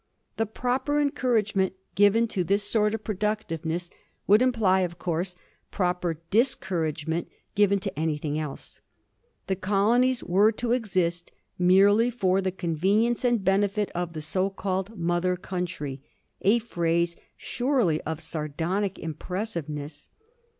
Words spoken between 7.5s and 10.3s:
given to anything else. The colonies